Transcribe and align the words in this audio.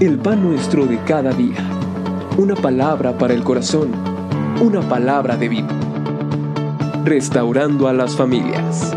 el 0.00 0.18
pan 0.18 0.42
nuestro 0.42 0.84
de 0.84 0.98
cada 1.04 1.32
día. 1.32 1.56
Una 2.36 2.54
palabra 2.54 3.16
para 3.16 3.32
el 3.32 3.42
corazón, 3.42 3.92
una 4.60 4.86
palabra 4.86 5.38
de 5.38 5.48
vida. 5.48 5.68
Restaurando 7.04 7.88
a 7.88 7.94
las 7.94 8.14
familias. 8.14 8.94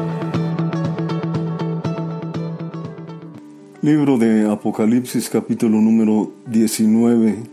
Libro 3.81 4.17
de 4.17 4.51
Apocalipsis 4.51 5.29
capítulo 5.29 5.79
número 5.79 6.33
19, 6.47 7.43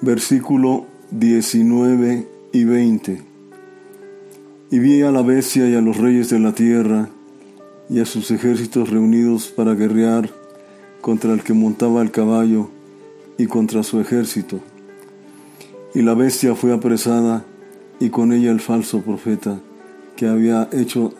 versículo 0.00 0.86
19 1.10 2.28
y 2.52 2.64
20. 2.64 3.22
Y 4.70 4.78
vi 4.78 5.02
a 5.02 5.10
la 5.10 5.22
bestia 5.22 5.68
y 5.68 5.74
a 5.74 5.80
los 5.80 5.96
reyes 5.96 6.30
de 6.30 6.38
la 6.38 6.52
tierra 6.52 7.08
y 7.90 7.98
a 7.98 8.06
sus 8.06 8.30
ejércitos 8.30 8.88
reunidos 8.88 9.48
para 9.48 9.74
guerrear 9.74 10.41
contra 11.02 11.34
el 11.34 11.42
que 11.42 11.52
montaba 11.52 12.00
el 12.00 12.10
caballo 12.10 12.70
y 13.36 13.46
contra 13.46 13.82
su 13.82 14.00
ejército. 14.00 14.60
Y 15.94 16.00
la 16.00 16.14
bestia 16.14 16.54
fue 16.54 16.72
apresada 16.72 17.44
y 18.00 18.08
con 18.08 18.32
ella 18.32 18.50
el 18.50 18.60
falso 18.60 19.02
profeta 19.02 19.60
que 20.16 20.26
había 20.26 20.70
hecho 20.72 21.12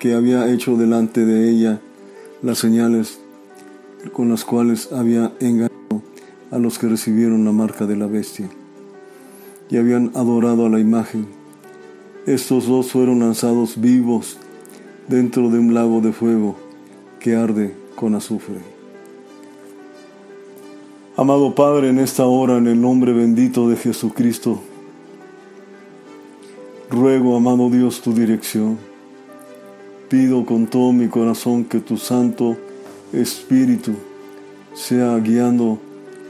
que 0.00 0.14
había 0.14 0.48
hecho 0.50 0.76
delante 0.76 1.26
de 1.26 1.50
ella 1.50 1.80
las 2.42 2.58
señales 2.58 3.20
con 4.12 4.28
las 4.28 4.44
cuales 4.44 4.92
había 4.92 5.32
engañado 5.40 6.02
a 6.50 6.58
los 6.58 6.78
que 6.78 6.88
recibieron 6.88 7.44
la 7.44 7.52
marca 7.52 7.84
de 7.86 7.96
la 7.96 8.06
bestia 8.06 8.48
y 9.68 9.76
habían 9.76 10.12
adorado 10.14 10.66
a 10.66 10.70
la 10.70 10.80
imagen. 10.80 11.26
Estos 12.26 12.66
dos 12.66 12.92
fueron 12.92 13.20
lanzados 13.20 13.80
vivos 13.80 14.38
dentro 15.08 15.50
de 15.50 15.58
un 15.58 15.74
lago 15.74 16.00
de 16.00 16.12
fuego 16.12 16.56
que 17.20 17.34
arde 17.34 17.74
con 17.96 18.14
azufre. 18.14 18.77
Amado 21.18 21.52
Padre, 21.52 21.88
en 21.88 21.98
esta 21.98 22.26
hora, 22.26 22.58
en 22.58 22.68
el 22.68 22.80
nombre 22.80 23.12
bendito 23.12 23.68
de 23.68 23.74
Jesucristo, 23.74 24.60
ruego, 26.88 27.36
amado 27.36 27.70
Dios, 27.70 28.00
tu 28.02 28.12
dirección. 28.12 28.78
Pido 30.08 30.46
con 30.46 30.68
todo 30.68 30.92
mi 30.92 31.08
corazón 31.08 31.64
que 31.64 31.80
tu 31.80 31.96
Santo 31.96 32.56
Espíritu 33.12 33.94
sea 34.74 35.18
guiando 35.18 35.80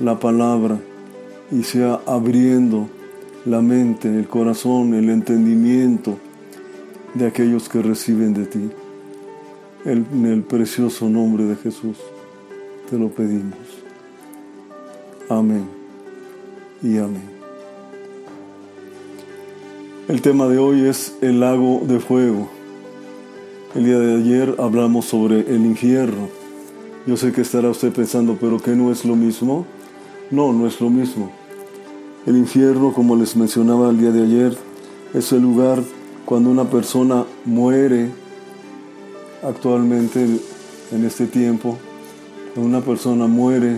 la 0.00 0.18
palabra 0.18 0.78
y 1.52 1.64
sea 1.64 2.00
abriendo 2.06 2.88
la 3.44 3.60
mente, 3.60 4.08
el 4.08 4.26
corazón, 4.26 4.94
el 4.94 5.10
entendimiento 5.10 6.16
de 7.12 7.26
aquellos 7.26 7.68
que 7.68 7.82
reciben 7.82 8.32
de 8.32 8.46
ti. 8.46 8.70
En 9.84 10.24
el 10.24 10.44
precioso 10.44 11.10
nombre 11.10 11.44
de 11.44 11.56
Jesús 11.56 11.98
te 12.88 12.98
lo 12.98 13.10
pedimos. 13.10 13.87
Amén 15.30 15.68
y 16.82 16.96
amén. 16.96 17.28
El 20.08 20.22
tema 20.22 20.48
de 20.48 20.56
hoy 20.56 20.86
es 20.86 21.16
el 21.20 21.40
lago 21.40 21.82
de 21.84 22.00
fuego. 22.00 22.48
El 23.74 23.84
día 23.84 23.98
de 23.98 24.16
ayer 24.16 24.54
hablamos 24.58 25.04
sobre 25.04 25.40
el 25.40 25.66
infierno. 25.66 26.28
Yo 27.06 27.18
sé 27.18 27.32
que 27.32 27.42
estará 27.42 27.68
usted 27.68 27.92
pensando, 27.92 28.38
pero 28.40 28.58
¿qué 28.58 28.70
no 28.70 28.90
es 28.90 29.04
lo 29.04 29.16
mismo? 29.16 29.66
No, 30.30 30.54
no 30.54 30.66
es 30.66 30.80
lo 30.80 30.88
mismo. 30.88 31.30
El 32.24 32.38
infierno, 32.38 32.94
como 32.94 33.14
les 33.14 33.36
mencionaba 33.36 33.90
el 33.90 33.98
día 33.98 34.12
de 34.12 34.22
ayer, 34.22 34.56
es 35.12 35.30
el 35.32 35.42
lugar 35.42 35.82
cuando 36.24 36.48
una 36.48 36.64
persona 36.70 37.26
muere 37.44 38.08
actualmente 39.42 40.26
en 40.90 41.04
este 41.04 41.26
tiempo. 41.26 41.76
Cuando 42.54 42.78
una 42.78 42.84
persona 42.84 43.26
muere 43.26 43.76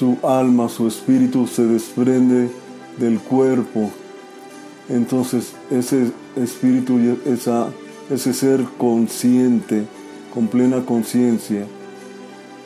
su 0.00 0.16
alma, 0.22 0.70
su 0.70 0.88
espíritu 0.88 1.46
se 1.46 1.62
desprende 1.66 2.48
del 2.96 3.18
cuerpo. 3.18 3.90
Entonces 4.88 5.52
ese 5.70 6.10
espíritu, 6.36 6.98
esa, 7.26 7.68
ese 8.08 8.32
ser 8.32 8.64
consciente, 8.78 9.84
con 10.32 10.48
plena 10.48 10.86
conciencia, 10.86 11.66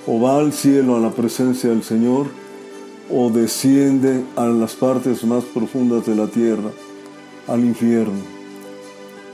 o 0.07 0.21
va 0.21 0.39
al 0.39 0.53
cielo 0.53 0.95
a 0.95 1.01
la 1.01 1.11
presencia 1.11 1.71
del 1.71 1.83
Señor, 1.83 2.27
o 3.11 3.31
desciende 3.31 4.23
a 4.37 4.47
las 4.47 4.75
partes 4.75 5.25
más 5.25 5.43
profundas 5.43 6.07
de 6.07 6.15
la 6.15 6.29
tierra, 6.29 6.71
al 7.49 7.65
infierno. 7.65 8.23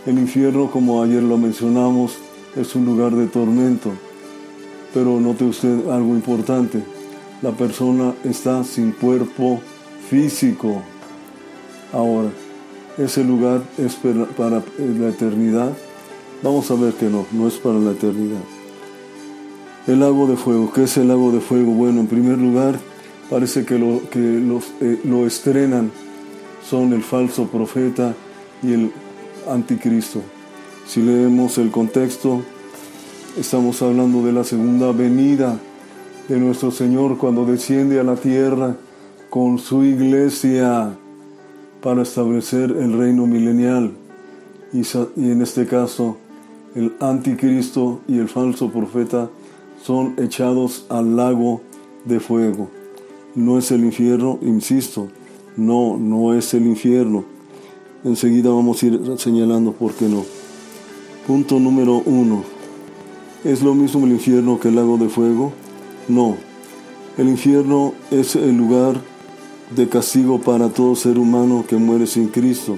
El 0.06 0.18
infierno, 0.18 0.70
como 0.70 1.02
ayer 1.02 1.22
lo 1.22 1.36
mencionamos, 1.36 2.16
es 2.56 2.74
un 2.74 2.86
lugar 2.86 3.14
de 3.14 3.26
tormento. 3.26 3.90
Pero 4.94 5.20
note 5.20 5.44
usted 5.44 5.86
algo 5.90 6.14
importante 6.14 6.82
la 7.42 7.52
persona 7.52 8.14
está 8.24 8.64
sin 8.64 8.92
cuerpo 8.92 9.60
físico. 10.08 10.82
Ahora, 11.92 12.28
ese 12.98 13.24
lugar 13.24 13.62
es 13.78 13.96
para 14.36 14.62
la 14.78 15.08
eternidad. 15.08 15.72
Vamos 16.42 16.70
a 16.70 16.74
ver 16.74 16.92
que 16.94 17.06
no, 17.06 17.26
no 17.32 17.48
es 17.48 17.54
para 17.54 17.78
la 17.78 17.92
eternidad. 17.92 18.40
El 19.86 20.00
lago 20.00 20.26
de 20.26 20.36
fuego, 20.36 20.70
¿qué 20.72 20.84
es 20.84 20.96
el 20.98 21.08
lago 21.08 21.32
de 21.32 21.40
fuego? 21.40 21.72
Bueno, 21.72 22.00
en 22.00 22.06
primer 22.06 22.38
lugar, 22.38 22.78
parece 23.30 23.64
que 23.64 23.78
lo, 23.78 24.02
que 24.10 24.38
eh, 24.80 25.00
lo 25.04 25.26
estrenan 25.26 25.90
son 26.68 26.92
el 26.92 27.02
falso 27.02 27.46
profeta 27.46 28.14
y 28.62 28.74
el 28.74 28.92
anticristo. 29.48 30.20
Si 30.86 31.00
leemos 31.00 31.56
el 31.58 31.70
contexto, 31.70 32.42
estamos 33.38 33.80
hablando 33.80 34.22
de 34.24 34.32
la 34.32 34.44
segunda 34.44 34.92
venida 34.92 35.58
de 36.30 36.38
nuestro 36.38 36.70
Señor 36.70 37.18
cuando 37.18 37.44
desciende 37.44 37.98
a 37.98 38.04
la 38.04 38.14
tierra 38.14 38.76
con 39.30 39.58
su 39.58 39.82
iglesia 39.82 40.96
para 41.82 42.02
establecer 42.02 42.70
el 42.70 42.96
reino 42.96 43.26
milenial. 43.26 43.90
Y, 44.72 44.82
en 45.16 45.42
este 45.42 45.66
caso, 45.66 46.18
el 46.76 46.94
anticristo 47.00 48.02
y 48.06 48.18
el 48.18 48.28
falso 48.28 48.70
profeta 48.70 49.28
son 49.82 50.14
echados 50.18 50.86
al 50.88 51.16
lago 51.16 51.62
de 52.04 52.20
fuego. 52.20 52.68
No 53.34 53.58
es 53.58 53.72
el 53.72 53.84
infierno, 53.84 54.38
insisto, 54.40 55.08
no, 55.56 55.96
no 55.98 56.34
es 56.34 56.54
el 56.54 56.64
infierno. 56.64 57.24
Enseguida 58.04 58.50
vamos 58.50 58.80
a 58.80 58.86
ir 58.86 59.00
señalando 59.18 59.72
por 59.72 59.94
qué 59.94 60.06
no. 60.06 60.24
Punto 61.26 61.58
número 61.58 62.00
uno. 62.06 62.44
¿Es 63.42 63.62
lo 63.62 63.74
mismo 63.74 64.06
el 64.06 64.12
infierno 64.12 64.60
que 64.60 64.68
el 64.68 64.76
lago 64.76 64.96
de 64.96 65.08
fuego? 65.08 65.52
No, 66.10 66.36
el 67.16 67.28
infierno 67.28 67.94
es 68.10 68.34
el 68.34 68.56
lugar 68.56 69.00
de 69.76 69.88
castigo 69.88 70.40
para 70.40 70.68
todo 70.68 70.96
ser 70.96 71.18
humano 71.18 71.64
que 71.68 71.76
muere 71.76 72.08
sin 72.08 72.26
Cristo, 72.26 72.76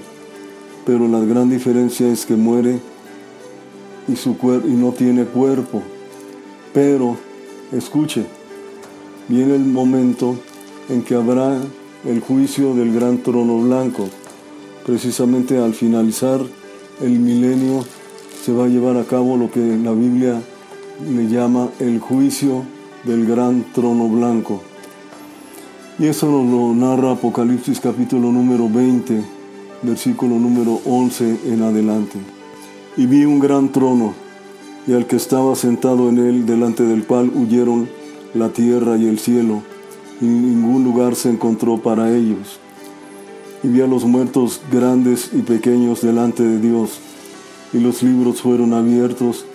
pero 0.85 1.07
la 1.07 1.19
gran 1.21 1.49
diferencia 1.49 2.07
es 2.07 2.27
que 2.27 2.35
muere 2.35 2.79
y, 4.07 4.15
su 4.15 4.37
y 4.67 4.73
no 4.73 4.91
tiene 4.91 5.25
cuerpo. 5.25 5.81
Pero, 6.75 7.17
escuche, 7.71 8.23
viene 9.27 9.55
el 9.55 9.65
momento 9.65 10.35
en 10.87 11.01
que 11.01 11.15
habrá 11.15 11.59
el 12.05 12.19
juicio 12.19 12.75
del 12.75 12.93
gran 12.93 13.23
trono 13.23 13.61
blanco. 13.61 14.07
Precisamente 14.85 15.57
al 15.57 15.73
finalizar 15.73 16.39
el 17.01 17.17
milenio 17.17 17.83
se 18.45 18.53
va 18.53 18.65
a 18.65 18.67
llevar 18.67 18.95
a 18.97 19.05
cabo 19.05 19.37
lo 19.37 19.49
que 19.49 19.59
la 19.59 19.93
Biblia 19.93 20.39
le 21.09 21.27
llama 21.27 21.69
el 21.79 21.99
juicio 21.99 22.63
del 23.03 23.25
gran 23.25 23.65
trono 23.73 24.07
blanco. 24.07 24.61
Y 25.99 26.07
eso 26.07 26.27
nos 26.27 26.49
lo 26.49 26.73
narra 26.73 27.11
Apocalipsis 27.11 27.79
capítulo 27.79 28.31
número 28.31 28.69
20, 28.69 29.21
versículo 29.81 30.39
número 30.39 30.79
11 30.85 31.39
en 31.47 31.61
adelante. 31.63 32.17
Y 32.95 33.05
vi 33.05 33.25
un 33.25 33.39
gran 33.39 33.71
trono, 33.71 34.13
y 34.87 34.93
al 34.93 35.05
que 35.05 35.17
estaba 35.17 35.55
sentado 35.55 36.09
en 36.09 36.17
él, 36.17 36.45
delante 36.45 36.83
del 36.83 37.05
cual 37.05 37.31
huyeron 37.35 37.89
la 38.33 38.49
tierra 38.49 38.97
y 38.97 39.07
el 39.07 39.19
cielo, 39.19 39.61
y 40.21 40.25
ningún 40.25 40.83
lugar 40.83 41.15
se 41.15 41.29
encontró 41.29 41.77
para 41.77 42.09
ellos. 42.15 42.59
Y 43.63 43.67
vi 43.67 43.81
a 43.81 43.87
los 43.87 44.05
muertos 44.05 44.61
grandes 44.71 45.29
y 45.33 45.41
pequeños 45.41 46.01
delante 46.01 46.43
de 46.43 46.59
Dios, 46.59 46.99
y 47.73 47.79
los 47.79 48.01
libros 48.01 48.41
fueron 48.41 48.73
abiertos, 48.73 49.45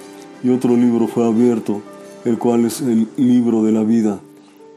y 0.43 0.51
otro 0.51 0.77
libro 0.77 1.09
fue 1.09 1.27
abierto 1.27 1.81
el 2.29 2.39
cual 2.39 2.67
es 2.67 2.83
el 2.83 3.09
libro 3.17 3.63
de 3.63 3.73
la 3.73 3.83
vida. 3.83 4.21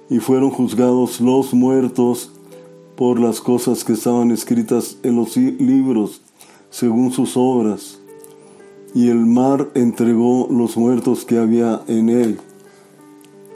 Y 0.09 0.19
fueron 0.19 0.49
juzgados 0.49 1.19
los 1.19 1.53
muertos 1.53 2.31
por 2.95 3.19
las 3.19 3.41
cosas 3.41 3.83
que 3.83 3.93
estaban 3.93 4.31
escritas 4.31 4.97
en 5.03 5.17
los 5.17 5.35
libros, 5.35 6.21
según 6.69 7.11
sus 7.11 7.35
obras. 7.35 7.99
Y 8.93 9.09
el 9.09 9.25
mar 9.25 9.69
entregó 9.75 10.47
los 10.49 10.77
muertos 10.77 11.25
que 11.25 11.37
había 11.37 11.81
en 11.87 12.09
él. 12.09 12.39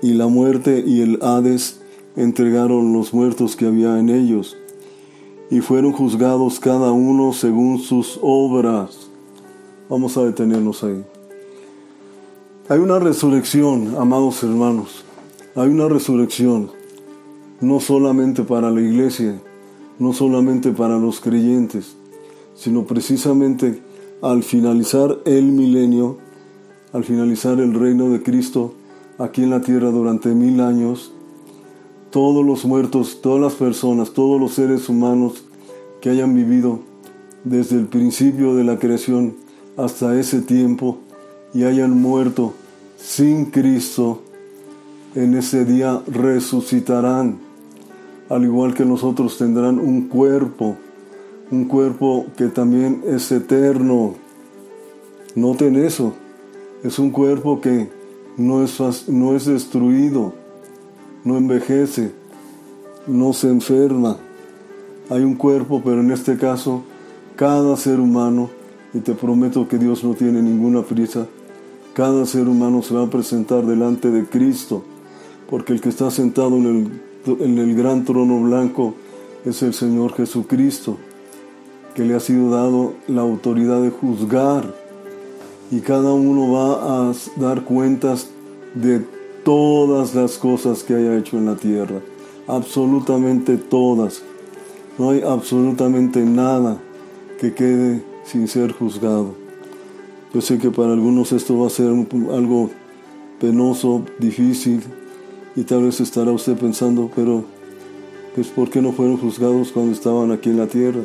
Y 0.01 0.13
la 0.13 0.27
muerte 0.27 0.83
y 0.85 1.01
el 1.01 1.19
Hades 1.21 1.81
entregaron 2.15 2.93
los 2.93 3.13
muertos 3.13 3.55
que 3.55 3.65
había 3.65 3.97
en 3.97 4.09
ellos. 4.09 4.57
Y 5.49 5.61
fueron 5.61 5.93
juzgados 5.93 6.59
cada 6.59 6.91
uno 6.91 7.31
según 7.31 7.79
sus 7.79 8.19
obras. 8.21 9.09
Vamos 9.89 10.17
a 10.17 10.23
detenernos 10.25 10.83
ahí. 10.83 11.03
Hay 12.67 12.79
una 12.79 12.97
resurrección, 12.97 13.95
amados 13.99 14.41
hermanos. 14.41 15.05
Hay 15.53 15.69
una 15.69 15.87
resurrección. 15.87 16.71
no 17.61 17.79
solamente 17.79 18.41
para 18.41 18.71
la 18.71 18.81
iglesia, 18.81 19.39
no 19.99 20.13
solamente 20.13 20.71
para 20.71 20.97
los 20.97 21.19
creyentes, 21.19 21.95
sino 22.55 22.85
precisamente 22.85 23.83
al 24.23 24.41
finalizar 24.41 25.19
el 25.25 25.51
milenio, 25.51 26.17
al 26.91 27.03
finalizar 27.03 27.59
el 27.59 27.75
reino 27.75 28.09
de 28.09 28.23
Cristo 28.23 28.73
aquí 29.19 29.43
en 29.43 29.51
la 29.51 29.61
tierra 29.61 29.91
durante 29.91 30.33
mil 30.33 30.59
años, 30.59 31.11
todos 32.09 32.43
los 32.43 32.65
muertos, 32.65 33.19
todas 33.21 33.41
las 33.41 33.53
personas, 33.53 34.11
todos 34.11 34.41
los 34.41 34.55
seres 34.55 34.89
humanos 34.89 35.45
que 36.01 36.09
hayan 36.09 36.33
vivido 36.33 36.79
desde 37.43 37.75
el 37.75 37.85
principio 37.85 38.55
de 38.55 38.63
la 38.63 38.79
creación 38.79 39.35
hasta 39.77 40.19
ese 40.19 40.41
tiempo 40.41 41.04
y 41.55 41.63
hayan 41.63 41.99
muerto 41.99 42.53
sin 42.97 43.45
Cristo, 43.45 44.21
en 45.15 45.35
ese 45.35 45.63
día 45.63 46.01
resucitarán, 46.05 47.37
al 48.27 48.43
igual 48.43 48.73
que 48.73 48.83
nosotros 48.83 49.37
tendrán 49.37 49.79
un 49.79 50.09
cuerpo, 50.09 50.75
un 51.51 51.63
cuerpo 51.63 52.25
que 52.35 52.47
también 52.47 53.03
es 53.07 53.31
eterno. 53.31 54.15
Noten 55.35 55.77
eso, 55.77 56.13
es 56.83 56.99
un 56.99 57.11
cuerpo 57.11 57.61
que 57.61 57.89
no 58.35 58.61
es, 58.61 59.07
no 59.07 59.33
es 59.33 59.45
destruido, 59.45 60.33
no 61.23 61.37
envejece, 61.37 62.11
no 63.07 63.31
se 63.31 63.47
enferma. 63.47 64.17
Hay 65.09 65.23
un 65.23 65.35
cuerpo, 65.35 65.81
pero 65.85 66.01
en 66.01 66.11
este 66.11 66.37
caso, 66.37 66.83
cada 67.37 67.77
ser 67.77 68.01
humano, 68.01 68.49
y 68.93 68.99
te 68.99 69.13
prometo 69.13 69.69
que 69.69 69.77
Dios 69.77 70.03
no 70.03 70.15
tiene 70.15 70.41
ninguna 70.41 70.81
prisa, 70.81 71.27
cada 71.95 72.25
ser 72.25 72.49
humano 72.49 72.81
se 72.81 72.93
va 72.93 73.03
a 73.03 73.09
presentar 73.09 73.65
delante 73.65 74.11
de 74.11 74.25
Cristo, 74.25 74.83
porque 75.49 75.71
el 75.71 75.79
que 75.79 75.87
está 75.87 76.11
sentado 76.11 76.57
en 76.57 76.65
el, 77.25 77.39
en 77.39 77.57
el 77.57 77.73
gran 77.73 78.03
trono 78.03 78.41
blanco 78.41 78.95
es 79.45 79.63
el 79.63 79.73
Señor 79.73 80.13
Jesucristo, 80.13 80.97
que 81.95 82.03
le 82.03 82.13
ha 82.13 82.19
sido 82.19 82.49
dado 82.49 82.95
la 83.07 83.21
autoridad 83.21 83.81
de 83.81 83.91
juzgar. 83.91 84.75
Y 85.71 85.79
cada 85.79 86.11
uno 86.11 86.51
va 86.51 87.09
a 87.09 87.13
dar 87.37 87.63
cuentas 87.63 88.27
de 88.73 88.99
todas 89.45 90.13
las 90.13 90.37
cosas 90.37 90.83
que 90.83 90.95
haya 90.95 91.17
hecho 91.17 91.37
en 91.37 91.45
la 91.45 91.55
tierra, 91.55 92.01
absolutamente 92.45 93.55
todas. 93.55 94.21
No 94.97 95.11
hay 95.11 95.21
absolutamente 95.21 96.25
nada 96.25 96.77
que 97.39 97.53
quede 97.53 98.03
sin 98.25 98.49
ser 98.49 98.73
juzgado. 98.73 99.44
Yo 100.35 100.41
sé 100.41 100.57
que 100.57 100.69
para 100.69 100.91
algunos 100.91 101.31
esto 101.31 101.57
va 101.57 101.67
a 101.67 101.69
ser 101.69 101.85
algo 101.87 102.69
penoso, 103.39 104.03
difícil, 104.19 104.81
y 105.55 105.63
tal 105.63 105.83
vez 105.83 106.01
estará 106.01 106.29
usted 106.33 106.57
pensando, 106.57 107.09
pero 107.15 107.45
pues 108.35 108.47
¿por 108.47 108.69
qué 108.69 108.81
no 108.81 108.91
fueron 108.91 109.15
juzgados 109.15 109.71
cuando 109.71 109.93
estaban 109.93 110.33
aquí 110.33 110.49
en 110.49 110.57
la 110.57 110.67
tierra? 110.67 110.99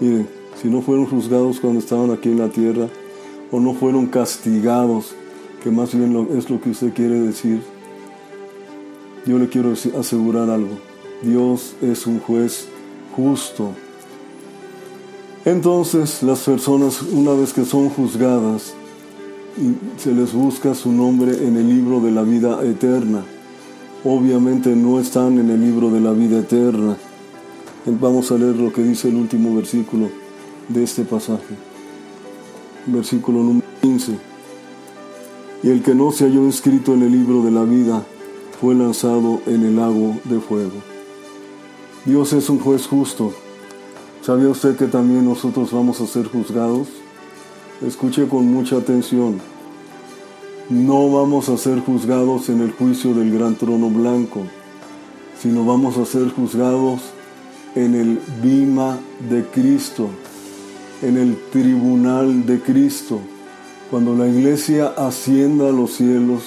Mire, 0.00 0.24
si 0.62 0.68
no 0.70 0.80
fueron 0.80 1.04
juzgados 1.04 1.60
cuando 1.60 1.80
estaban 1.80 2.10
aquí 2.10 2.30
en 2.30 2.38
la 2.38 2.48
tierra, 2.48 2.88
o 3.50 3.60
no 3.60 3.74
fueron 3.74 4.06
castigados, 4.06 5.14
que 5.62 5.70
más 5.70 5.94
bien 5.94 6.26
es 6.34 6.48
lo 6.48 6.58
que 6.58 6.70
usted 6.70 6.94
quiere 6.94 7.20
decir, 7.20 7.60
yo 9.26 9.38
le 9.38 9.50
quiero 9.50 9.74
asegurar 10.00 10.48
algo. 10.48 10.78
Dios 11.20 11.76
es 11.82 12.06
un 12.06 12.18
juez 12.18 12.66
justo. 13.14 13.74
Entonces 15.44 16.22
las 16.22 16.40
personas, 16.44 17.02
una 17.02 17.32
vez 17.32 17.52
que 17.52 17.64
son 17.64 17.88
juzgadas, 17.88 18.74
se 19.98 20.12
les 20.12 20.32
busca 20.32 20.72
su 20.72 20.92
nombre 20.92 21.32
en 21.32 21.56
el 21.56 21.68
libro 21.68 22.00
de 22.00 22.12
la 22.12 22.22
vida 22.22 22.64
eterna. 22.64 23.24
Obviamente 24.04 24.76
no 24.76 25.00
están 25.00 25.40
en 25.40 25.50
el 25.50 25.60
libro 25.60 25.90
de 25.90 26.00
la 26.00 26.12
vida 26.12 26.38
eterna. 26.38 26.96
Vamos 27.86 28.30
a 28.30 28.38
leer 28.38 28.54
lo 28.54 28.72
que 28.72 28.84
dice 28.84 29.08
el 29.08 29.16
último 29.16 29.56
versículo 29.56 30.10
de 30.68 30.84
este 30.84 31.02
pasaje. 31.02 31.56
Versículo 32.86 33.42
número 33.42 33.66
15. 33.80 34.12
Y 35.64 35.70
el 35.70 35.82
que 35.82 35.94
no 35.94 36.12
se 36.12 36.24
halló 36.24 36.44
inscrito 36.44 36.94
en 36.94 37.02
el 37.02 37.10
libro 37.10 37.42
de 37.42 37.50
la 37.50 37.64
vida 37.64 38.04
fue 38.60 38.76
lanzado 38.76 39.40
en 39.46 39.64
el 39.64 39.74
lago 39.74 40.16
de 40.22 40.38
fuego. 40.38 40.80
Dios 42.04 42.32
es 42.32 42.48
un 42.48 42.60
juez 42.60 42.86
justo 42.86 43.32
¿Sabía 44.22 44.50
usted 44.50 44.76
que 44.76 44.86
también 44.86 45.24
nosotros 45.24 45.72
vamos 45.72 46.00
a 46.00 46.06
ser 46.06 46.28
juzgados? 46.28 46.86
Escuche 47.84 48.28
con 48.28 48.46
mucha 48.46 48.76
atención. 48.76 49.40
No 50.70 51.10
vamos 51.10 51.48
a 51.48 51.58
ser 51.58 51.80
juzgados 51.80 52.48
en 52.48 52.60
el 52.60 52.70
juicio 52.70 53.14
del 53.14 53.36
gran 53.36 53.56
trono 53.56 53.90
blanco, 53.90 54.42
sino 55.40 55.64
vamos 55.64 55.98
a 55.98 56.04
ser 56.04 56.30
juzgados 56.30 57.00
en 57.74 57.96
el 57.96 58.20
bima 58.40 59.00
de 59.28 59.44
Cristo, 59.44 60.08
en 61.02 61.16
el 61.16 61.36
tribunal 61.50 62.46
de 62.46 62.60
Cristo. 62.60 63.18
Cuando 63.90 64.14
la 64.14 64.28
iglesia 64.28 64.94
ascienda 64.96 65.68
a 65.68 65.72
los 65.72 65.94
cielos, 65.94 66.44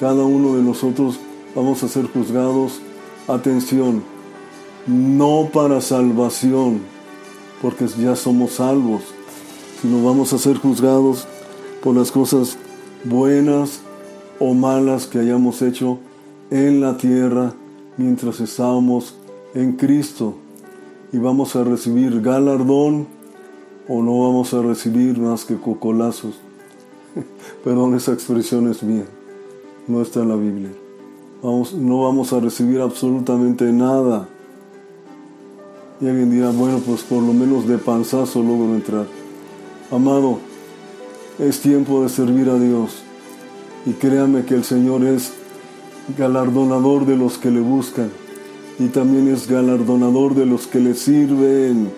cada 0.00 0.24
uno 0.24 0.56
de 0.56 0.62
nosotros 0.62 1.20
vamos 1.54 1.82
a 1.82 1.88
ser 1.88 2.06
juzgados, 2.06 2.80
atención, 3.28 4.15
no 4.86 5.50
para 5.52 5.80
salvación, 5.80 6.80
porque 7.60 7.86
ya 7.98 8.14
somos 8.14 8.52
salvos, 8.52 9.02
sino 9.82 10.04
vamos 10.04 10.32
a 10.32 10.38
ser 10.38 10.58
juzgados 10.58 11.26
por 11.82 11.96
las 11.96 12.12
cosas 12.12 12.56
buenas 13.04 13.80
o 14.38 14.54
malas 14.54 15.06
que 15.06 15.18
hayamos 15.18 15.62
hecho 15.62 15.98
en 16.50 16.80
la 16.80 16.96
tierra 16.96 17.54
mientras 17.96 18.40
estábamos 18.40 19.16
en 19.54 19.72
Cristo. 19.72 20.34
Y 21.12 21.18
vamos 21.18 21.56
a 21.56 21.64
recibir 21.64 22.20
galardón 22.20 23.06
o 23.88 24.02
no 24.02 24.22
vamos 24.22 24.52
a 24.54 24.62
recibir 24.62 25.18
más 25.18 25.44
que 25.44 25.56
cocolazos. 25.56 26.34
Perdón, 27.64 27.94
esa 27.94 28.12
expresión 28.12 28.68
es 28.68 28.82
mía, 28.82 29.06
no 29.88 30.02
está 30.02 30.20
en 30.20 30.28
la 30.28 30.36
Biblia. 30.36 30.72
Vamos, 31.42 31.72
no 31.74 32.02
vamos 32.02 32.32
a 32.32 32.40
recibir 32.40 32.80
absolutamente 32.80 33.72
nada 33.72 34.28
y 36.00 36.08
alguien 36.08 36.30
dirá, 36.30 36.50
bueno, 36.50 36.78
pues 36.84 37.02
por 37.02 37.22
lo 37.22 37.32
menos 37.32 37.66
de 37.66 37.78
panzazo 37.78 38.42
logro 38.42 38.74
entrar. 38.74 39.06
Amado, 39.90 40.38
es 41.38 41.60
tiempo 41.60 42.02
de 42.02 42.08
servir 42.08 42.50
a 42.50 42.58
Dios. 42.58 43.02
Y 43.86 43.92
créame 43.92 44.44
que 44.44 44.54
el 44.54 44.64
Señor 44.64 45.04
es 45.04 45.32
galardonador 46.18 47.06
de 47.06 47.16
los 47.16 47.38
que 47.38 47.50
le 47.50 47.60
buscan. 47.60 48.10
Y 48.78 48.88
también 48.88 49.28
es 49.28 49.48
galardonador 49.48 50.34
de 50.34 50.44
los 50.44 50.66
que 50.66 50.80
le 50.80 50.94
sirven. 50.94 51.90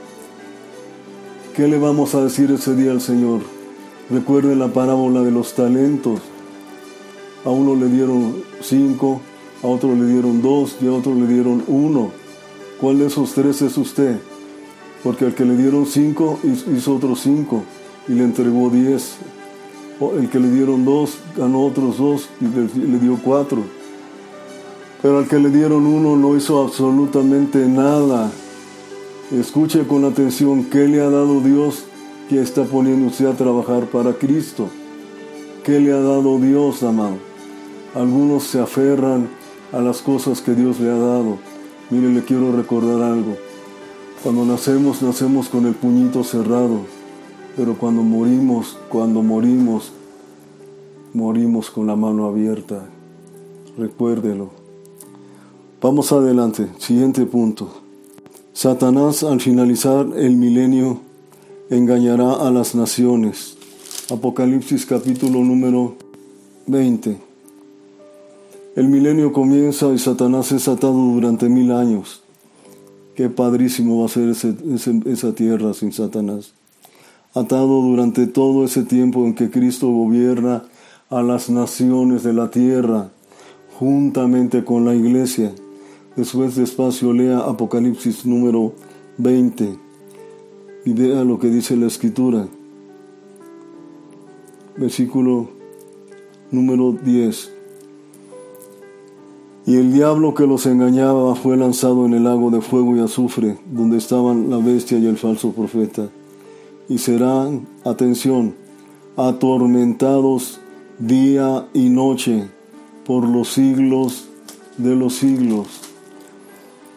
¿Qué 1.56 1.66
le 1.66 1.78
vamos 1.78 2.14
a 2.14 2.22
decir 2.22 2.52
ese 2.52 2.76
día 2.76 2.92
al 2.92 3.00
Señor? 3.00 3.40
Recuerde 4.10 4.54
la 4.54 4.68
parábola 4.68 5.22
de 5.22 5.32
los 5.32 5.54
talentos. 5.54 6.20
A 7.44 7.50
uno 7.50 7.74
le 7.74 7.88
dieron 7.88 8.42
cinco, 8.60 9.20
a 9.62 9.66
otro 9.66 9.94
le 9.94 10.06
dieron 10.06 10.40
dos 10.40 10.76
y 10.80 10.86
a 10.86 10.92
otro 10.92 11.14
le 11.14 11.26
dieron 11.26 11.64
uno. 11.66 12.17
¿Cuál 12.80 13.00
de 13.00 13.06
esos 13.06 13.32
tres 13.32 13.60
es 13.62 13.76
usted? 13.76 14.20
Porque 15.02 15.24
al 15.24 15.34
que 15.34 15.44
le 15.44 15.56
dieron 15.56 15.84
cinco 15.84 16.38
hizo 16.44 16.94
otros 16.94 17.20
cinco 17.20 17.64
y 18.06 18.12
le 18.12 18.22
entregó 18.22 18.70
diez. 18.70 19.16
El 20.16 20.30
que 20.30 20.38
le 20.38 20.48
dieron 20.48 20.84
dos 20.84 21.18
ganó 21.36 21.66
otros 21.66 21.98
dos 21.98 22.28
y 22.40 22.44
le, 22.44 22.98
dio 23.00 23.18
cuatro. 23.20 23.62
Pero 25.02 25.18
al 25.18 25.26
que 25.26 25.40
le 25.40 25.50
dieron 25.50 25.86
uno 25.86 26.14
no 26.14 26.36
hizo 26.36 26.62
absolutamente 26.62 27.66
nada. 27.66 28.30
Escuche 29.32 29.84
con 29.88 30.04
atención 30.04 30.64
qué 30.64 30.86
le 30.86 31.00
ha 31.00 31.10
dado 31.10 31.40
Dios 31.40 31.82
que 32.28 32.40
está 32.40 32.62
poniendo 32.62 33.08
usted 33.08 33.26
a 33.26 33.36
trabajar 33.36 33.86
para 33.86 34.12
Cristo. 34.12 34.68
¿Qué 35.64 35.80
le 35.80 35.92
ha 35.92 36.00
dado 36.00 36.38
Dios, 36.38 36.84
amado? 36.84 37.16
Algunos 37.96 38.44
se 38.44 38.60
aferran 38.60 39.28
a 39.72 39.80
las 39.80 40.00
cosas 40.00 40.40
que 40.40 40.54
Dios 40.54 40.78
le 40.78 40.90
ha 40.90 40.96
dado 40.96 41.57
Mire, 41.90 42.12
le 42.12 42.22
quiero 42.22 42.52
recordar 42.52 43.02
algo. 43.02 43.36
Cuando 44.22 44.44
nacemos, 44.44 45.00
nacemos 45.00 45.48
con 45.48 45.64
el 45.66 45.74
puñito 45.74 46.22
cerrado, 46.22 46.80
pero 47.56 47.78
cuando 47.78 48.02
morimos, 48.02 48.76
cuando 48.90 49.22
morimos, 49.22 49.92
morimos 51.14 51.70
con 51.70 51.86
la 51.86 51.96
mano 51.96 52.26
abierta. 52.26 52.86
Recuérdelo. 53.78 54.50
Vamos 55.80 56.12
adelante, 56.12 56.68
siguiente 56.78 57.24
punto. 57.24 57.70
Satanás 58.52 59.22
al 59.22 59.40
finalizar 59.40 60.06
el 60.16 60.36
milenio 60.36 61.00
engañará 61.70 62.46
a 62.46 62.50
las 62.50 62.74
naciones. 62.74 63.56
Apocalipsis 64.10 64.84
capítulo 64.84 65.38
número 65.44 65.94
20. 66.66 67.27
El 68.78 68.86
milenio 68.86 69.32
comienza 69.32 69.92
y 69.92 69.98
Satanás 69.98 70.52
es 70.52 70.68
atado 70.68 70.92
durante 70.92 71.48
mil 71.48 71.72
años. 71.72 72.22
Qué 73.16 73.28
padrísimo 73.28 73.98
va 73.98 74.06
a 74.06 74.08
ser 74.08 74.28
esa 74.28 75.32
tierra 75.34 75.74
sin 75.74 75.92
Satanás. 75.92 76.52
Atado 77.34 77.82
durante 77.82 78.28
todo 78.28 78.64
ese 78.64 78.84
tiempo 78.84 79.26
en 79.26 79.34
que 79.34 79.50
Cristo 79.50 79.88
gobierna 79.88 80.62
a 81.10 81.22
las 81.22 81.50
naciones 81.50 82.22
de 82.22 82.32
la 82.32 82.52
tierra, 82.52 83.10
juntamente 83.80 84.62
con 84.62 84.84
la 84.84 84.94
iglesia. 84.94 85.52
Después 86.14 86.54
despacio 86.54 87.12
lea 87.12 87.38
Apocalipsis 87.38 88.26
número 88.26 88.74
20 89.16 89.76
y 90.84 90.92
vea 90.92 91.24
lo 91.24 91.40
que 91.40 91.48
dice 91.48 91.76
la 91.76 91.88
escritura. 91.88 92.46
Versículo 94.76 95.48
número 96.52 96.92
10. 96.92 97.57
Y 99.68 99.76
el 99.76 99.92
diablo 99.92 100.32
que 100.32 100.46
los 100.46 100.64
engañaba 100.64 101.34
fue 101.34 101.54
lanzado 101.58 102.06
en 102.06 102.14
el 102.14 102.24
lago 102.24 102.50
de 102.50 102.62
fuego 102.62 102.96
y 102.96 103.00
azufre, 103.00 103.58
donde 103.70 103.98
estaban 103.98 104.48
la 104.48 104.56
bestia 104.56 104.96
y 104.96 105.04
el 105.04 105.18
falso 105.18 105.52
profeta. 105.52 106.08
Y 106.88 106.96
serán, 106.96 107.68
atención, 107.84 108.54
atormentados 109.14 110.58
día 110.98 111.68
y 111.74 111.90
noche 111.90 112.48
por 113.04 113.28
los 113.28 113.48
siglos 113.48 114.30
de 114.78 114.96
los 114.96 115.16
siglos. 115.16 115.66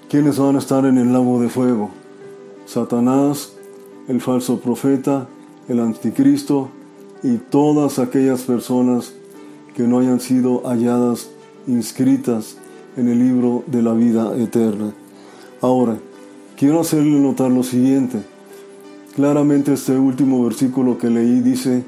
¿Quiénes 0.10 0.40
van 0.40 0.56
a 0.56 0.60
estar 0.60 0.86
en 0.86 0.98
el 0.98 1.12
lago 1.12 1.42
de 1.42 1.50
fuego? 1.50 1.90
Satanás, 2.66 3.52
el 4.08 4.22
falso 4.22 4.62
profeta, 4.62 5.28
el 5.68 5.82
anticristo 5.82 6.70
y 7.22 7.36
todas 7.36 8.00
aquellas 8.00 8.44
personas 8.44 9.12
que 9.76 9.84
no 9.84 10.00
hayan 10.00 10.22
sido 10.22 10.62
halladas 10.64 11.32
inscritas 11.68 12.58
en 12.98 13.08
el 13.08 13.20
libro 13.20 13.64
de 13.68 13.82
la 13.82 13.94
vida 13.94 14.36
eterna. 14.38 14.94
Ahora, 15.62 15.98
quiero 16.58 16.82
hacerle 16.82 17.20
notar 17.20 17.52
lo 17.52 17.64
siguiente. 17.64 18.20
Claramente 19.16 19.74
este 19.74 19.98
último 19.98 20.44
versículo 20.44 20.98
que 20.98 21.10
leí 21.10 21.42
dice 21.42 21.84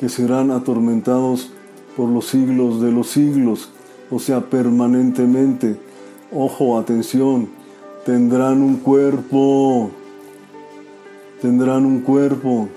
que 0.00 0.08
serán 0.08 0.50
atormentados 0.50 1.50
por 1.96 2.08
los 2.08 2.26
siglos 2.26 2.80
de 2.80 2.90
los 2.90 3.08
siglos, 3.08 3.70
o 4.10 4.18
sea, 4.18 4.40
permanentemente. 4.40 5.76
Ojo, 6.34 6.78
atención, 6.78 7.48
tendrán 8.04 8.62
un 8.62 8.76
cuerpo, 8.76 9.90
tendrán 11.40 11.84
un 11.84 12.00
cuerpo. 12.00 12.68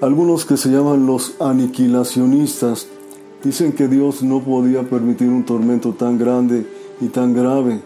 Algunos 0.00 0.46
que 0.46 0.56
se 0.56 0.70
llaman 0.70 1.06
los 1.06 1.40
aniquilacionistas 1.40 2.88
dicen 3.42 3.72
que 3.72 3.88
Dios 3.88 4.22
no 4.22 4.40
podía 4.40 4.82
permitir 4.82 5.28
un 5.28 5.44
tormento 5.44 5.92
tan 5.92 6.18
grande 6.18 6.66
y 7.00 7.06
tan 7.08 7.34
grave, 7.34 7.80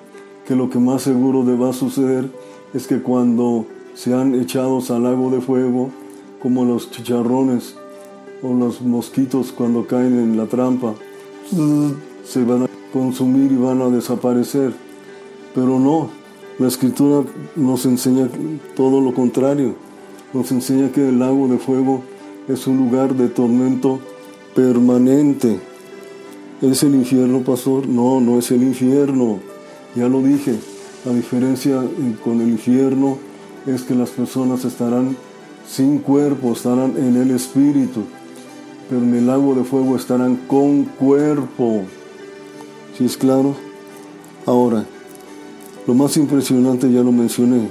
que 0.47 0.57
lo 0.57 0.69
que 0.69 0.79
más 0.79 1.03
seguro 1.03 1.45
va 1.59 1.71
a 1.71 1.73
suceder 1.73 2.31
es 2.75 2.87
que 2.87 3.01
cuando 3.01 3.67
sean 3.95 4.35
echados 4.35 4.91
al 4.91 5.05
lago 5.05 5.31
de 5.31 5.41
fuego, 5.41 5.91
como 6.43 6.65
los 6.65 6.91
chicharrones 6.91 7.77
o 8.43 8.53
los 8.53 8.83
mosquitos 8.83 9.53
cuando 9.53 9.87
caen 9.87 10.19
en 10.19 10.37
la 10.37 10.47
trampa, 10.47 10.95
se 12.25 12.45
van 12.45 12.65
a 12.65 12.67
consumir 12.93 13.53
y 13.53 13.57
van 13.57 13.81
a 13.81 13.89
desaparecer. 13.89 14.75
Pero 15.55 15.79
no, 15.79 16.09
la 16.59 16.69
escritura 16.69 17.25
nos 17.55 17.87
enseña 17.87 18.29
todo 18.75 19.01
lo 19.01 19.15
contrario. 19.15 19.75
Nos 20.33 20.51
enseña 20.51 20.91
que 20.91 21.09
el 21.09 21.21
lago 21.21 21.47
de 21.47 21.59
fuego 21.59 22.03
es 22.49 22.67
un 22.67 22.77
lugar 22.77 23.15
de 23.15 23.29
tormento 23.29 24.01
permanente. 24.55 25.59
¿Es 26.63 26.83
el 26.83 26.95
infierno, 26.95 27.41
pastor? 27.41 27.89
No, 27.89 28.21
no 28.21 28.39
es 28.39 28.51
el 28.51 28.63
infierno. 28.63 29.41
Ya 29.95 30.09
lo 30.09 30.23
dije, 30.23 30.59
la 31.05 31.13
diferencia 31.13 31.83
con 32.23 32.41
el 32.41 32.49
infierno 32.49 33.19
es 33.67 33.83
que 33.83 33.95
las 33.95 34.11
personas 34.11 34.65
estarán 34.65 35.17
sin 35.69 35.99
cuerpo, 35.99 36.53
estarán 36.53 36.97
en 36.97 37.17
el 37.17 37.31
espíritu, 37.31 38.05
pero 38.89 39.03
en 39.03 39.15
el 39.15 39.27
lago 39.27 39.55
de 39.55 39.65
fuego 39.65 39.97
estarán 39.97 40.37
con 40.47 40.85
cuerpo. 40.85 41.83
¿Sí 42.97 43.05
es 43.05 43.17
claro? 43.17 43.55
Ahora, 44.47 44.85
lo 45.87 45.95
más 45.95 46.17
impresionante, 46.17 46.91
ya 46.91 47.03
lo 47.03 47.13
mencioné, 47.13 47.69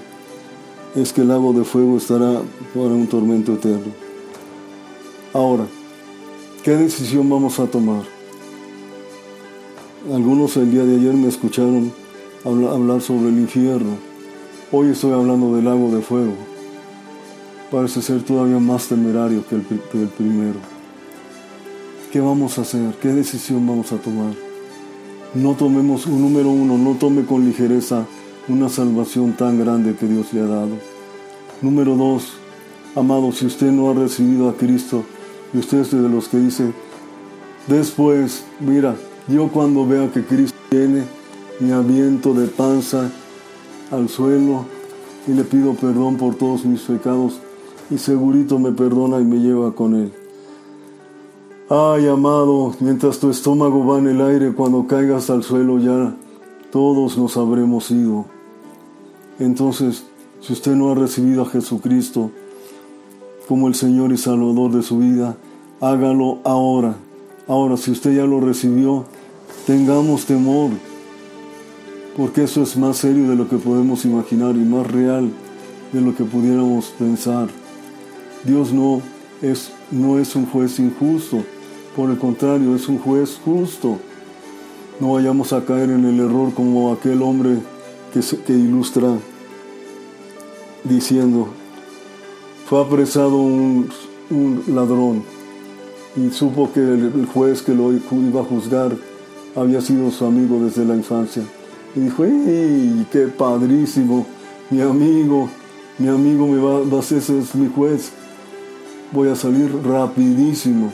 es 0.96 1.13
que 1.13 1.22
el 1.22 1.30
lago 1.30 1.54
de 1.54 1.63
fuego 1.63 1.98
estará 1.98 2.42
para 2.74 2.88
un 2.88 3.08
tormento 3.08 3.54
eterno. 3.54 3.92
Ahora, 5.34 5.66
¿qué 6.63 6.77
decisión 6.77 7.29
vamos 7.29 7.60
a 7.60 7.65
tomar? 7.65 8.03
Algunos 10.12 10.55
el 10.55 10.72
día 10.72 10.86
de 10.86 10.96
ayer 10.96 11.13
me 11.13 11.27
escucharon 11.27 11.91
hablar 12.46 13.01
sobre 13.01 13.29
el 13.29 13.39
infierno. 13.39 13.98
Hoy 14.72 14.89
estoy 14.89 15.12
hablando 15.12 15.55
del 15.55 15.65
lago 15.65 15.93
de 15.93 16.01
fuego. 16.01 16.34
Parece 17.70 18.01
ser 18.01 18.24
todavía 18.24 18.60
más 18.60 18.88
temerario 18.88 19.43
que 19.46 19.55
el, 19.55 19.62
primero. 20.08 20.60
¿Qué 22.12 22.22
vamos 22.22 22.58
a 22.58 22.62
hacer? 22.62 22.93
¿Qué 23.01 23.10
decisión 23.10 23.67
vamos 23.67 23.91
a 23.91 23.98
tomar? 23.98 24.34
No 25.34 25.55
tomemos, 25.55 26.08
número 26.08 26.50
uno, 26.50 26.77
no 26.77 26.96
tome 26.98 27.25
con 27.25 27.43
ligereza 27.43 28.05
una 28.48 28.70
salvación 28.70 29.34
tan 29.34 29.60
grande 29.60 29.96
que 29.96 30.05
Dios 30.05 30.32
le 30.32 30.41
ha 30.41 30.48
dado. 30.48 30.77
Número 31.62 31.96
dos, 31.98 32.34
amado, 32.96 33.34
si 33.34 33.48
usted 33.48 33.72
no 33.72 33.89
ha 33.89 33.93
recibido 33.93 34.48
a 34.48 34.55
Cristo 34.55 35.03
y 35.54 35.60
usted 35.60 35.80
es 35.80 35.92
de 35.92 36.10
los 36.10 36.28
que 36.28 36.38
dice, 36.38 36.74
después, 37.68 38.44
mira, 38.60 38.96
yo 39.28 39.50
cuando 39.50 39.86
vea 39.86 40.12
que 40.12 40.24
Cristo 40.24 40.58
viene, 40.72 41.04
me 41.60 41.74
aviento 41.74 42.34
de 42.34 42.48
panza 42.48 43.10
al 43.92 44.10
suelo 44.10 44.66
y 45.28 45.34
le 45.34 45.44
pido 45.44 45.74
perdón 45.74 46.18
por 46.18 46.36
todos 46.36 46.66
mis 46.66 46.82
pecados 46.82 47.40
y 47.90 47.98
segurito 47.98 48.60
me 48.60 48.72
perdona 48.72 49.20
y 49.20 49.26
me 49.26 49.38
lleva 49.38 49.74
con 49.74 49.96
él. 49.96 50.12
Ay, 51.70 52.08
amado, 52.08 52.74
mientras 52.80 53.20
tu 53.20 53.30
estómago 53.30 53.86
va 53.86 54.00
en 54.00 54.08
el 54.08 54.22
aire, 54.22 54.54
cuando 54.54 54.86
caigas 54.88 55.30
al 55.30 55.44
suelo 55.44 55.80
ya 55.80 56.16
todos 56.72 57.18
nos 57.18 57.38
habremos 57.38 57.90
ido. 57.92 58.26
Entonces, 59.40 60.04
si 60.42 60.54
usted 60.54 60.74
no 60.74 60.92
ha 60.92 60.96
recibido 60.96 61.44
a 61.44 61.46
Jesucristo 61.46 62.32
como 63.48 63.68
el 63.68 63.76
Señor 63.76 64.12
y 64.12 64.18
Salvador 64.18 64.72
de 64.72 64.84
su 64.84 65.00
vida, 65.00 65.36
hágalo 65.82 66.40
ahora. 66.44 66.96
Ahora, 67.48 67.78
si 67.78 67.92
usted 67.92 68.16
ya 68.16 68.26
lo 68.26 68.40
recibió, 68.40 69.06
tengamos 69.68 70.26
temor, 70.26 70.72
porque 72.16 72.44
eso 72.44 72.62
es 72.62 72.78
más 72.78 72.98
serio 72.98 73.30
de 73.30 73.36
lo 73.36 73.50
que 73.50 73.58
podemos 73.58 74.06
imaginar 74.06 74.56
y 74.56 74.60
más 74.60 74.88
real 74.88 75.30
de 75.92 76.02
lo 76.02 76.16
que 76.16 76.24
pudiéramos 76.24 76.94
pensar. 76.98 77.50
Dios 78.44 78.72
no 78.72 79.02
es, 79.42 79.72
no 79.92 80.20
es 80.20 80.36
un 80.36 80.46
juez 80.46 80.80
injusto, 80.80 81.44
por 81.96 82.10
el 82.10 82.18
contrario, 82.18 82.76
es 82.76 82.88
un 82.88 82.98
juez 82.98 83.40
justo. 83.44 83.98
No 85.00 85.14
vayamos 85.14 85.54
a 85.54 85.66
caer 85.66 85.90
en 85.90 86.06
el 86.06 86.20
error 86.20 86.54
como 86.54 86.94
aquel 86.94 87.22
hombre 87.22 87.58
que, 88.14 88.22
que 88.46 88.54
ilustra 88.54 89.10
diciendo, 90.84 91.50
fue 92.74 92.82
apresado 92.82 93.38
un, 93.38 93.88
ladrón 94.65 95.22
y 96.15 96.32
supo 96.32 96.72
que 96.74 96.80
el, 96.80 97.27
juez 97.32 97.62
que 97.62 97.72
lo 97.72 97.94
iba 97.94 98.42
a 98.42 98.44
juzgar 98.44 98.98
había 99.56 99.80
sido 99.80 100.10
su 100.10 100.25
amigo 100.25 100.60
desde 100.60 100.84
la 100.84 100.96
infancia. 100.96 101.44
Y 101.96 102.00
dijo, 102.00 102.24
¡ay, 102.24 103.06
qué 103.12 103.27
padrísimo! 103.27 104.25
Mi 104.72 104.82
amigo, 104.82 105.50
mi 106.00 106.08
amigo 106.08 106.48
me 106.48 106.58
va, 106.58 106.80
va 106.80 106.98
a 106.98 107.03
ser 107.03 107.20
es 107.20 107.53
mi 107.53 107.68
juez. 107.68 108.12
Voy 109.12 109.30
a 109.30 109.36
salir 109.36 109.72
rapidísimo 109.86 110.92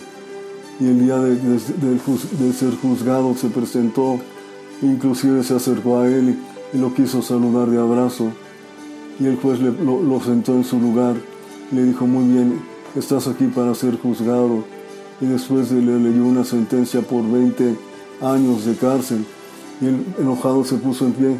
y 0.82 0.86
el 0.86 1.00
día 1.00 1.18
de, 1.18 2.52
ser 2.52 2.76
juzgado 2.82 3.36
se 3.36 3.48
presentó, 3.48 4.20
inclusive 4.82 5.44
se 5.44 5.56
acercó 5.56 6.00
a 6.00 6.10
él 6.10 6.36
y, 6.74 6.78
lo 6.78 6.94
quiso 6.94 7.22
saludar 7.22 7.70
de 7.70 7.80
abrazo. 7.80 8.34
Y 9.18 9.28
el 9.28 9.38
juez 9.38 9.62
lo, 9.62 10.20
sentó 10.20 10.56
en 10.56 10.66
su 10.66 10.78
lugar, 10.78 11.16
le 11.72 11.84
dijo, 11.84 12.08
muy 12.08 12.26
bien, 12.32 12.62
estás 12.96 13.28
aquí 13.28 13.46
para 13.46 13.76
ser 13.76 13.98
juzgado. 14.00 14.64
Y 15.22 15.26
después 15.26 15.72
le 15.72 16.00
leyó 16.00 16.26
una 16.26 16.44
sentencia 16.44 17.02
por 17.02 17.24
20 17.30 17.76
años 18.22 18.66
de 18.66 18.76
cárcel. 18.76 19.26
Y 19.82 19.86
el 19.88 20.06
enojado 20.20 20.64
se 20.64 20.76
puso 20.76 21.06
en 21.06 21.14
pie 21.14 21.38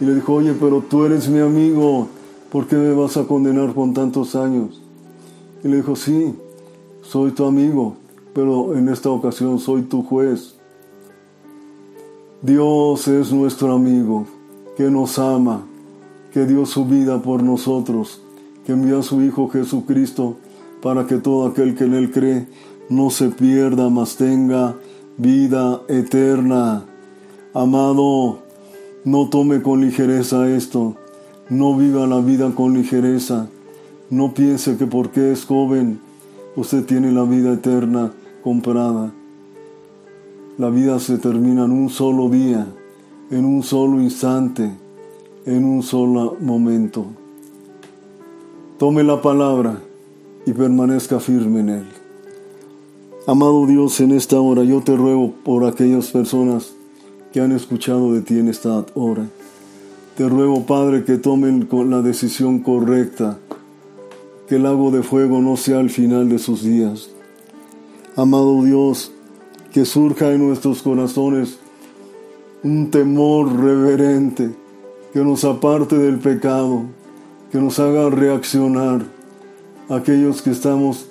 y 0.00 0.04
le 0.04 0.14
dijo, 0.14 0.34
oye, 0.34 0.54
pero 0.58 0.80
tú 0.80 1.04
eres 1.04 1.28
mi 1.28 1.40
amigo, 1.40 2.08
¿por 2.50 2.66
qué 2.66 2.76
me 2.76 2.94
vas 2.94 3.16
a 3.18 3.24
condenar 3.24 3.74
con 3.74 3.92
tantos 3.92 4.34
años? 4.34 4.80
Y 5.62 5.68
le 5.68 5.76
dijo, 5.76 5.94
sí, 5.94 6.34
soy 7.02 7.32
tu 7.32 7.44
amigo, 7.44 7.96
pero 8.32 8.74
en 8.76 8.88
esta 8.88 9.10
ocasión 9.10 9.58
soy 9.58 9.82
tu 9.82 10.02
juez. 10.02 10.54
Dios 12.40 13.06
es 13.08 13.30
nuestro 13.30 13.74
amigo, 13.74 14.24
que 14.74 14.84
nos 14.84 15.18
ama, 15.18 15.66
que 16.32 16.46
dio 16.46 16.64
su 16.64 16.86
vida 16.86 17.20
por 17.20 17.42
nosotros, 17.42 18.22
que 18.64 18.72
envió 18.72 19.00
a 19.00 19.02
su 19.02 19.22
Hijo 19.22 19.48
Jesucristo 19.48 20.36
para 20.82 21.06
que 21.06 21.16
todo 21.16 21.46
aquel 21.46 21.74
que 21.74 21.84
en 21.84 21.94
Él 21.94 22.10
cree 22.10 22.46
no 22.88 23.10
se 23.10 23.28
pierda, 23.28 23.88
mas 23.90 24.16
tenga 24.16 24.76
vida 25.16 25.82
eterna. 25.88 26.84
Amado, 27.54 28.38
no 29.04 29.28
tome 29.28 29.62
con 29.62 29.80
ligereza 29.80 30.48
esto, 30.48 30.96
no 31.48 31.76
viva 31.76 32.06
la 32.06 32.20
vida 32.20 32.52
con 32.54 32.74
ligereza, 32.74 33.48
no 34.08 34.34
piense 34.34 34.76
que 34.76 34.86
porque 34.86 35.32
es 35.32 35.44
joven 35.44 36.00
usted 36.56 36.84
tiene 36.84 37.12
la 37.12 37.24
vida 37.24 37.52
eterna 37.52 38.12
comprada. 38.42 39.12
La 40.58 40.68
vida 40.68 40.98
se 40.98 41.18
termina 41.18 41.64
en 41.64 41.72
un 41.72 41.90
solo 41.90 42.28
día 42.28 42.66
en 43.30 43.44
un 43.44 43.62
solo 43.62 44.00
instante, 44.00 44.70
en 45.46 45.64
un 45.64 45.82
solo 45.82 46.36
momento. 46.40 47.06
Tome 48.80 49.04
la 49.04 49.20
palabra 49.20 49.78
y 50.46 50.54
permanezca 50.54 51.20
firme 51.20 51.60
en 51.60 51.68
él. 51.68 51.86
Amado 53.26 53.66
Dios, 53.66 54.00
en 54.00 54.10
esta 54.10 54.40
hora 54.40 54.64
yo 54.64 54.80
te 54.80 54.96
ruego 54.96 55.34
por 55.44 55.66
aquellas 55.66 56.10
personas 56.10 56.72
que 57.30 57.42
han 57.42 57.52
escuchado 57.52 58.14
de 58.14 58.22
ti 58.22 58.38
en 58.38 58.48
esta 58.48 58.86
hora. 58.94 59.28
Te 60.16 60.26
ruego, 60.26 60.64
Padre, 60.64 61.04
que 61.04 61.18
tomen 61.18 61.68
la 61.90 62.00
decisión 62.00 62.60
correcta, 62.60 63.38
que 64.48 64.56
el 64.56 64.62
lago 64.62 64.90
de 64.90 65.02
fuego 65.02 65.42
no 65.42 65.58
sea 65.58 65.80
el 65.80 65.90
final 65.90 66.30
de 66.30 66.38
sus 66.38 66.62
días. 66.62 67.10
Amado 68.16 68.62
Dios, 68.62 69.12
que 69.74 69.84
surja 69.84 70.32
en 70.32 70.48
nuestros 70.48 70.80
corazones 70.80 71.58
un 72.62 72.90
temor 72.90 73.54
reverente 73.62 74.48
que 75.12 75.20
nos 75.20 75.44
aparte 75.44 75.98
del 75.98 76.18
pecado, 76.18 76.84
que 77.50 77.58
nos 77.58 77.78
haga 77.78 78.10
reaccionar. 78.10 79.02
Aquellos 79.88 80.40
que 80.40 80.50
estamos 80.50 81.06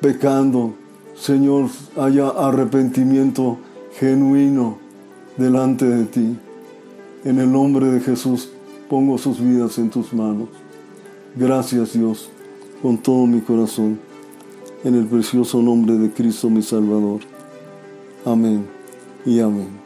pecando, 0.00 0.74
Señor, 1.14 1.70
haya 1.96 2.28
arrepentimiento 2.28 3.58
genuino 3.98 4.78
delante 5.36 5.86
de 5.86 6.04
ti. 6.04 6.38
En 7.24 7.38
el 7.38 7.50
nombre 7.50 7.86
de 7.86 8.00
Jesús 8.00 8.50
pongo 8.88 9.16
sus 9.18 9.40
vidas 9.40 9.78
en 9.78 9.90
tus 9.90 10.12
manos. 10.12 10.48
Gracias 11.34 11.94
Dios, 11.94 12.30
con 12.82 12.98
todo 12.98 13.26
mi 13.26 13.40
corazón, 13.40 13.98
en 14.84 14.94
el 14.94 15.06
precioso 15.06 15.60
nombre 15.62 15.96
de 15.96 16.10
Cristo 16.10 16.50
mi 16.50 16.62
Salvador. 16.62 17.20
Amén 18.24 18.66
y 19.24 19.40
amén. 19.40 19.85